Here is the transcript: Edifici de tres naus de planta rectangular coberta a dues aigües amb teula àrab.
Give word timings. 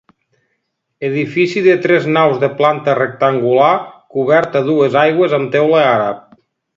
Edifici 1.09 1.61
de 1.65 1.75
tres 1.83 2.07
naus 2.15 2.39
de 2.43 2.49
planta 2.61 2.95
rectangular 2.99 3.71
coberta 4.15 4.63
a 4.65 4.67
dues 4.71 4.97
aigües 5.03 5.37
amb 5.39 5.53
teula 5.57 5.85
àrab. 5.91 6.25